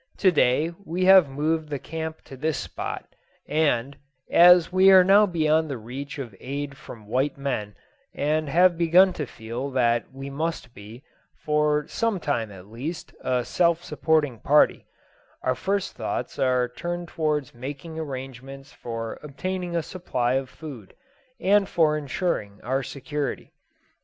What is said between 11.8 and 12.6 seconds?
some time